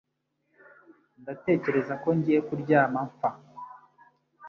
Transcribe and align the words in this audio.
Ndatekereza 1.21 1.93
ko 2.01 2.09
ngiye 2.17 2.39
kuryama 2.47 2.99
mpfa 3.09 3.29